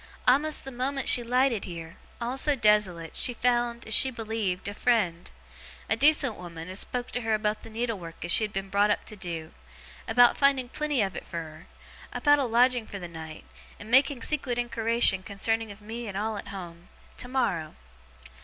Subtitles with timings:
[0.27, 4.67] A'most the moment as she lighted heer, all so desolate, she found (as she believed)
[4.67, 5.29] a friend;
[5.87, 8.71] a decent woman as spoke to her about the needle work as she had been
[8.71, 9.51] brought up to do,
[10.07, 11.67] about finding plenty of it fur her,
[12.13, 13.45] about a lodging fur the night,
[13.79, 17.75] and making secret inquiration concerning of me and all at home, tomorrow.